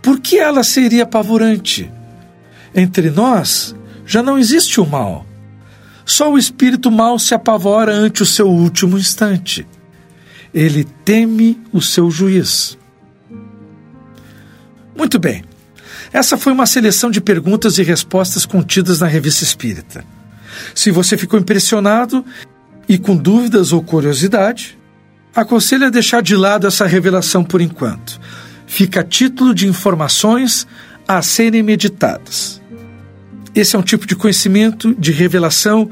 Por 0.00 0.20
que 0.20 0.38
ela 0.38 0.62
seria 0.62 1.02
apavorante? 1.02 1.90
Entre 2.72 3.10
nós 3.10 3.74
já 4.06 4.22
não 4.22 4.38
existe 4.38 4.80
o 4.80 4.86
mal. 4.86 5.26
Só 6.04 6.32
o 6.32 6.38
espírito 6.38 6.92
mal 6.92 7.18
se 7.18 7.34
apavora 7.34 7.92
ante 7.92 8.22
o 8.22 8.26
seu 8.26 8.48
último 8.48 8.96
instante. 8.96 9.66
Ele 10.54 10.84
teme 11.04 11.60
o 11.72 11.82
seu 11.82 12.08
juiz. 12.08 12.78
Muito 14.96 15.18
bem. 15.18 15.44
Essa 16.12 16.38
foi 16.38 16.52
uma 16.52 16.66
seleção 16.66 17.10
de 17.10 17.20
perguntas 17.20 17.78
e 17.78 17.82
respostas 17.82 18.46
contidas 18.46 19.00
na 19.00 19.08
Revista 19.08 19.42
Espírita. 19.42 20.04
Se 20.72 20.92
você 20.92 21.16
ficou 21.16 21.38
impressionado 21.38 22.24
e 22.88 22.98
com 22.98 23.16
dúvidas 23.16 23.72
ou 23.72 23.82
curiosidade, 23.82 24.78
aconselho 25.34 25.86
a 25.86 25.90
deixar 25.90 26.22
de 26.22 26.36
lado 26.36 26.66
essa 26.66 26.86
revelação 26.86 27.44
por 27.44 27.60
enquanto. 27.60 28.20
Fica 28.66 29.00
a 29.00 29.04
título 29.04 29.54
de 29.54 29.66
informações 29.66 30.66
a 31.06 31.20
serem 31.22 31.62
meditadas. 31.62 32.60
Esse 33.54 33.76
é 33.76 33.78
um 33.78 33.82
tipo 33.82 34.06
de 34.06 34.16
conhecimento, 34.16 34.94
de 34.98 35.12
revelação, 35.12 35.90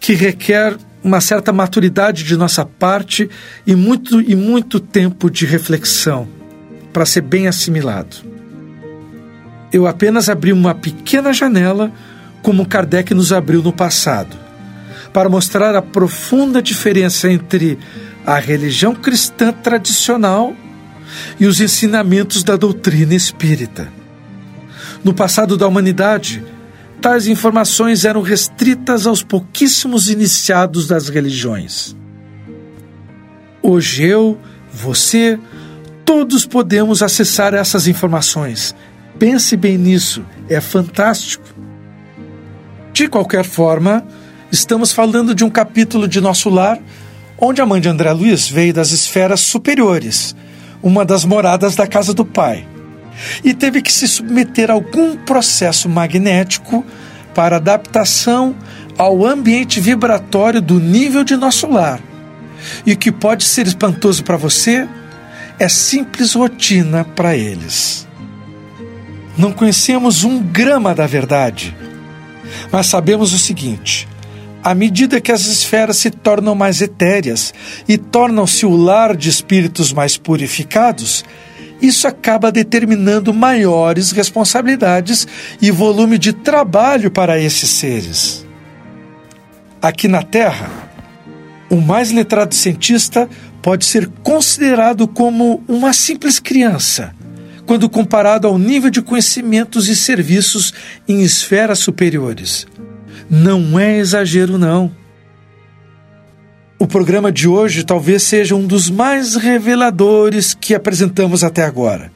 que 0.00 0.14
requer 0.14 0.76
uma 1.02 1.20
certa 1.20 1.52
maturidade 1.52 2.24
de 2.24 2.36
nossa 2.36 2.64
parte 2.64 3.28
e 3.66 3.74
muito 3.74 4.20
e 4.20 4.34
muito 4.34 4.80
tempo 4.80 5.30
de 5.30 5.46
reflexão 5.46 6.28
para 6.92 7.06
ser 7.06 7.20
bem 7.20 7.46
assimilado. 7.46 8.16
Eu 9.72 9.86
apenas 9.86 10.28
abri 10.28 10.52
uma 10.52 10.74
pequena 10.74 11.32
janela, 11.32 11.92
como 12.42 12.66
Kardec 12.66 13.12
nos 13.12 13.32
abriu 13.32 13.62
no 13.62 13.72
passado, 13.72 14.36
para 15.16 15.30
mostrar 15.30 15.74
a 15.74 15.80
profunda 15.80 16.60
diferença 16.60 17.32
entre 17.32 17.78
a 18.26 18.38
religião 18.38 18.94
cristã 18.94 19.50
tradicional 19.50 20.54
e 21.40 21.46
os 21.46 21.58
ensinamentos 21.58 22.44
da 22.44 22.54
doutrina 22.54 23.14
espírita. 23.14 23.90
No 25.02 25.14
passado 25.14 25.56
da 25.56 25.66
humanidade, 25.66 26.44
tais 27.00 27.26
informações 27.26 28.04
eram 28.04 28.20
restritas 28.20 29.06
aos 29.06 29.22
pouquíssimos 29.22 30.10
iniciados 30.10 30.86
das 30.86 31.08
religiões. 31.08 31.96
Hoje 33.62 34.04
eu, 34.04 34.38
você, 34.70 35.40
todos 36.04 36.44
podemos 36.44 37.02
acessar 37.02 37.54
essas 37.54 37.88
informações. 37.88 38.76
Pense 39.18 39.56
bem 39.56 39.78
nisso, 39.78 40.22
é 40.46 40.60
fantástico. 40.60 41.48
De 42.92 43.08
qualquer 43.08 43.46
forma, 43.46 44.06
estamos 44.50 44.92
falando 44.92 45.34
de 45.34 45.44
um 45.44 45.50
capítulo 45.50 46.06
de 46.06 46.20
nosso 46.20 46.48
lar 46.48 46.78
onde 47.38 47.60
a 47.60 47.66
mãe 47.66 47.80
de 47.80 47.88
André 47.88 48.12
Luiz 48.12 48.48
veio 48.48 48.72
das 48.72 48.90
esferas 48.90 49.40
superiores, 49.40 50.34
uma 50.82 51.04
das 51.04 51.24
moradas 51.24 51.74
da 51.74 51.86
casa 51.86 52.14
do 52.14 52.24
pai 52.24 52.66
e 53.44 53.54
teve 53.54 53.82
que 53.82 53.92
se 53.92 54.06
submeter 54.06 54.70
a 54.70 54.74
algum 54.74 55.16
processo 55.16 55.88
magnético 55.88 56.84
para 57.34 57.56
adaptação 57.56 58.54
ao 58.96 59.26
ambiente 59.26 59.80
vibratório 59.80 60.60
do 60.60 60.80
nível 60.80 61.24
de 61.24 61.36
nosso 61.36 61.66
lar. 61.66 62.00
E 62.84 62.92
o 62.92 62.96
que 62.96 63.12
pode 63.12 63.44
ser 63.44 63.66
espantoso 63.66 64.24
para 64.24 64.36
você 64.36 64.88
é 65.58 65.68
simples 65.68 66.34
rotina 66.34 67.04
para 67.04 67.36
eles. 67.36 68.06
Não 69.36 69.52
conhecemos 69.52 70.24
um 70.24 70.42
grama 70.42 70.94
da 70.94 71.06
verdade, 71.06 71.76
mas 72.72 72.86
sabemos 72.86 73.34
o 73.34 73.38
seguinte: 73.38 74.08
à 74.62 74.74
medida 74.74 75.20
que 75.20 75.30
as 75.30 75.46
esferas 75.46 75.96
se 75.96 76.10
tornam 76.10 76.54
mais 76.54 76.80
etéreas 76.82 77.54
e 77.88 77.96
tornam-se 77.96 78.66
o 78.66 78.74
lar 78.74 79.16
de 79.16 79.28
espíritos 79.28 79.92
mais 79.92 80.16
purificados, 80.16 81.24
isso 81.80 82.08
acaba 82.08 82.50
determinando 82.50 83.32
maiores 83.32 84.10
responsabilidades 84.10 85.26
e 85.60 85.70
volume 85.70 86.18
de 86.18 86.32
trabalho 86.32 87.10
para 87.10 87.38
esses 87.38 87.70
seres. 87.70 88.46
Aqui 89.80 90.08
na 90.08 90.22
Terra, 90.22 90.70
o 91.70 91.76
mais 91.76 92.10
letrado 92.10 92.54
cientista 92.54 93.28
pode 93.60 93.84
ser 93.84 94.08
considerado 94.22 95.06
como 95.06 95.62
uma 95.68 95.92
simples 95.92 96.38
criança, 96.38 97.14
quando 97.66 97.90
comparado 97.90 98.46
ao 98.46 98.58
nível 98.58 98.90
de 98.90 99.02
conhecimentos 99.02 99.88
e 99.88 99.96
serviços 99.96 100.72
em 101.06 101.22
esferas 101.22 101.80
superiores. 101.80 102.66
Não 103.28 103.78
é 103.78 103.98
exagero, 103.98 104.56
não. 104.56 104.90
O 106.78 106.86
programa 106.86 107.32
de 107.32 107.48
hoje 107.48 107.84
talvez 107.84 108.22
seja 108.22 108.54
um 108.54 108.66
dos 108.66 108.90
mais 108.90 109.34
reveladores 109.34 110.52
que 110.52 110.74
apresentamos 110.74 111.42
até 111.42 111.64
agora, 111.64 112.12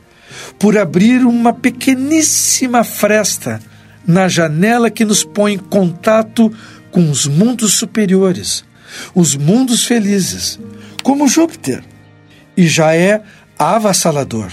por 0.58 0.76
abrir 0.76 1.24
uma 1.24 1.52
pequeníssima 1.52 2.84
fresta 2.84 3.60
na 4.06 4.28
janela 4.28 4.90
que 4.90 5.04
nos 5.04 5.24
põe 5.24 5.54
em 5.54 5.58
contato 5.58 6.52
com 6.90 7.10
os 7.10 7.26
mundos 7.26 7.74
superiores, 7.74 8.64
os 9.14 9.34
mundos 9.34 9.86
felizes, 9.86 10.60
como 11.02 11.26
Júpiter, 11.26 11.82
e 12.56 12.68
já 12.68 12.94
é 12.94 13.22
avassalador. 13.58 14.50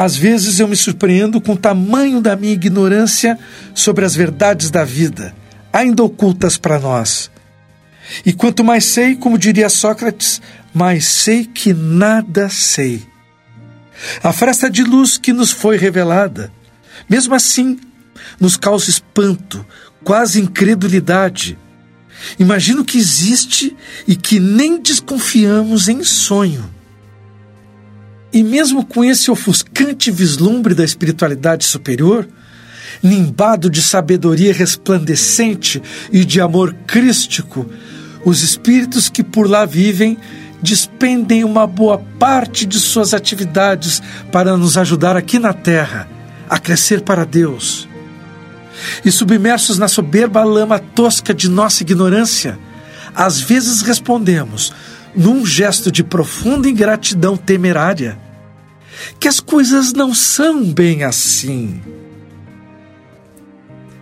Às 0.00 0.16
vezes 0.16 0.58
eu 0.60 0.68
me 0.68 0.76
surpreendo 0.76 1.40
com 1.40 1.52
o 1.52 1.58
tamanho 1.58 2.20
da 2.20 2.34
minha 2.34 2.54
ignorância 2.54 3.38
sobre 3.74 4.04
as 4.04 4.14
verdades 4.14 4.70
da 4.70 4.84
vida, 4.84 5.34
ainda 5.72 6.02
ocultas 6.02 6.56
para 6.56 6.78
nós 6.78 7.30
e 8.24 8.32
quanto 8.32 8.64
mais 8.64 8.84
sei, 8.84 9.14
como 9.14 9.38
diria 9.38 9.68
Sócrates, 9.68 10.40
mais 10.74 11.06
sei 11.06 11.44
que 11.44 11.72
nada 11.72 12.48
sei. 12.48 13.06
A 14.22 14.32
fresta 14.32 14.70
de 14.70 14.82
luz 14.82 15.18
que 15.18 15.32
nos 15.32 15.50
foi 15.50 15.76
revelada, 15.76 16.52
mesmo 17.08 17.34
assim, 17.34 17.78
nos 18.38 18.56
causa 18.56 18.90
espanto, 18.90 19.64
quase 20.02 20.40
incredulidade. 20.40 21.58
Imagino 22.38 22.84
que 22.84 22.98
existe 22.98 23.76
e 24.06 24.16
que 24.16 24.40
nem 24.40 24.80
desconfiamos 24.80 25.88
em 25.88 26.02
sonho. 26.02 26.68
E 28.32 28.42
mesmo 28.42 28.84
com 28.84 29.04
esse 29.04 29.30
ofuscante 29.30 30.10
vislumbre 30.10 30.74
da 30.74 30.84
espiritualidade 30.84 31.64
superior, 31.64 32.28
nimbado 33.02 33.68
de 33.68 33.82
sabedoria 33.82 34.52
resplandecente 34.52 35.82
e 36.12 36.24
de 36.24 36.40
amor 36.40 36.74
crístico, 36.86 37.66
os 38.24 38.42
espíritos 38.42 39.08
que 39.08 39.24
por 39.24 39.48
lá 39.48 39.64
vivem 39.64 40.18
despendem 40.62 41.42
uma 41.42 41.66
boa 41.66 41.98
parte 42.18 42.66
de 42.66 42.78
suas 42.78 43.14
atividades 43.14 44.02
para 44.30 44.56
nos 44.56 44.76
ajudar 44.76 45.16
aqui 45.16 45.38
na 45.38 45.52
Terra 45.52 46.08
a 46.48 46.58
crescer 46.58 47.00
para 47.00 47.24
Deus. 47.24 47.88
E 49.04 49.10
submersos 49.10 49.78
na 49.78 49.88
soberba 49.88 50.44
lama 50.44 50.78
tosca 50.78 51.32
de 51.32 51.48
nossa 51.48 51.82
ignorância, 51.82 52.58
às 53.14 53.40
vezes 53.40 53.82
respondemos, 53.82 54.72
num 55.14 55.44
gesto 55.44 55.90
de 55.90 56.04
profunda 56.04 56.68
ingratidão 56.68 57.36
temerária, 57.36 58.18
que 59.18 59.28
as 59.28 59.40
coisas 59.40 59.92
não 59.92 60.14
são 60.14 60.64
bem 60.64 61.04
assim. 61.04 61.80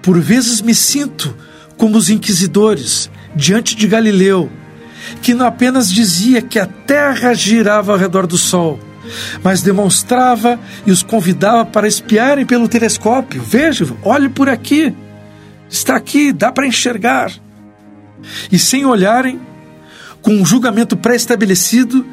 Por 0.02 0.20
vezes 0.20 0.60
me 0.60 0.74
sinto 0.74 1.34
como 1.76 1.96
os 1.96 2.10
inquisidores 2.10 3.10
diante 3.34 3.76
de 3.76 3.86
Galileu, 3.86 4.50
que 5.22 5.34
não 5.34 5.46
apenas 5.46 5.90
dizia 5.90 6.42
que 6.42 6.58
a 6.58 6.66
terra 6.66 7.34
girava 7.34 7.92
ao 7.92 7.98
redor 7.98 8.26
do 8.26 8.36
sol, 8.36 8.78
mas 9.42 9.62
demonstrava 9.62 10.58
e 10.86 10.90
os 10.90 11.02
convidava 11.02 11.64
para 11.64 11.88
espiarem 11.88 12.44
pelo 12.44 12.68
telescópio. 12.68 13.42
Veja, 13.42 13.86
olhe 14.02 14.28
por 14.28 14.48
aqui, 14.48 14.94
está 15.68 15.96
aqui, 15.96 16.32
dá 16.32 16.52
para 16.52 16.66
enxergar. 16.66 17.32
E 18.50 18.58
sem 18.58 18.84
olharem, 18.84 19.40
com 20.28 20.34
um 20.34 20.44
julgamento 20.44 20.94
pré-estabelecido, 20.94 22.04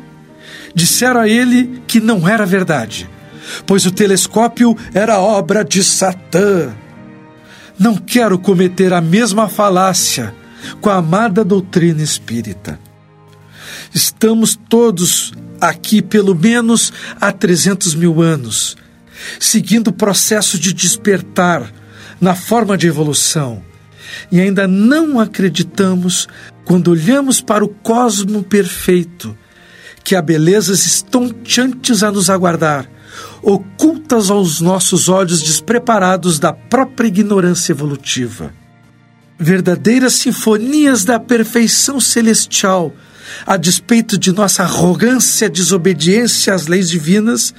disseram 0.74 1.20
a 1.20 1.28
ele 1.28 1.82
que 1.86 2.00
não 2.00 2.26
era 2.26 2.46
verdade, 2.46 3.10
pois 3.68 3.86
o 3.86 3.92
telescópio 3.92 4.74
era 4.94 5.20
obra 5.20 5.66
de 5.66 5.84
Satã. 5.84 6.74
Não 7.78 7.98
quero 7.98 8.40
cometer 8.40 8.94
a 8.94 9.02
mesma 9.02 9.50
falácia 9.50 10.34
com 10.80 10.90
a 10.90 10.96
amada 10.96 11.44
doutrina 11.44 12.02
espírita. 12.02 12.80
Estamos 13.94 14.58
todos 14.70 15.34
aqui 15.60 16.02
pelo 16.02 16.34
menos 16.34 16.94
há 17.20 17.34
300 17.34 17.96
mil 17.96 18.22
anos, 18.22 18.78
seguindo 19.42 19.90
o 19.90 19.94
processo 19.94 20.58
de 20.58 20.72
despertar 20.72 21.70
na 22.22 22.34
forma 22.34 22.78
de 22.78 22.88
evolução, 22.88 23.62
e 24.32 24.40
ainda 24.40 24.70
não 24.70 25.20
acreditamos 25.20 26.30
quando 26.66 26.90
olhamos 26.90 27.40
para 27.40 27.64
o 27.64 27.70
cosmo 27.70 28.44
perfeito, 28.44 29.38
que 30.04 30.16
há 30.16 30.22
belezas 30.22 30.86
estonteantes 30.86 32.04
a 32.04 32.12
nos 32.12 32.30
aguardar, 32.30 32.90
ocultas 33.42 34.30
aos 34.30 34.60
nossos 34.60 35.08
olhos 35.08 35.42
despreparados 35.42 36.40
da 36.40 36.52
própria 36.52 37.08
ignorância 37.08 37.72
evolutiva. 37.72 38.54
verdadeiras 39.38 40.14
sinfonias 40.14 41.04
da 41.04 41.20
perfeição 41.20 42.00
celestial, 42.00 42.94
a 43.46 43.58
despeito 43.58 44.18
de 44.18 44.32
nossa 44.32 44.64
arrogância, 44.64 45.50
desobediência 45.50 46.54
às 46.54 46.68
leis 46.68 46.90
divinas, 46.90 47.54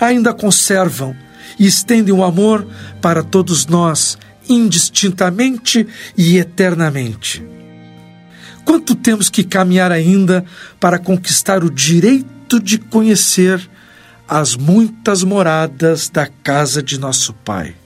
ainda 0.00 0.32
conservam 0.32 1.16
e 1.58 1.66
estendem 1.66 2.14
o 2.14 2.22
amor 2.22 2.64
para 3.02 3.24
todos 3.24 3.66
nós, 3.66 4.16
indistintamente 4.48 5.84
e 6.16 6.38
eternamente. 6.38 7.42
Quanto 8.66 8.96
temos 8.96 9.30
que 9.30 9.44
caminhar 9.44 9.92
ainda 9.92 10.44
para 10.80 10.98
conquistar 10.98 11.62
o 11.62 11.70
direito 11.70 12.60
de 12.60 12.78
conhecer 12.78 13.70
as 14.28 14.56
muitas 14.56 15.22
moradas 15.22 16.08
da 16.08 16.26
casa 16.26 16.82
de 16.82 16.98
nosso 16.98 17.32
Pai? 17.32 17.76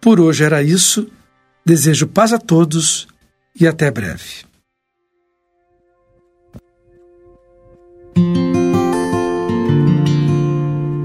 Por 0.00 0.18
hoje 0.18 0.42
era 0.42 0.60
isso. 0.60 1.08
Desejo 1.64 2.08
paz 2.08 2.32
a 2.32 2.38
todos 2.38 3.06
e 3.58 3.66
até 3.66 3.90
breve. 3.90 4.44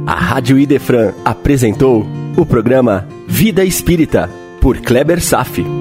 A 0.07 0.15
Rádio 0.15 0.57
Idefran 0.59 1.13
apresentou 1.23 2.05
o 2.35 2.45
programa 2.45 3.07
Vida 3.27 3.63
Espírita, 3.63 4.29
por 4.59 4.79
Kleber 4.81 5.21
Safi. 5.21 5.80